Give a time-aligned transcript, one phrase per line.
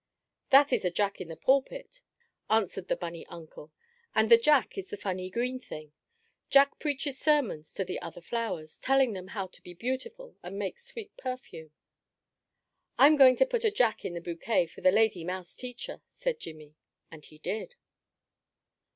[0.49, 2.01] "That is a Jack in the pulpit,"
[2.49, 3.71] answered the bunny uncle,
[4.15, 5.93] "and the Jack is the funny green thing.
[6.49, 10.79] Jack preaches sermons to the other flowers, telling them how to be beautiful and make
[10.79, 11.69] sweet perfume."
[12.97, 16.39] "I'm going to put a Jack in the bouquet for the lady mouse teacher," said
[16.39, 16.73] Jimmie,
[17.11, 17.75] and he did.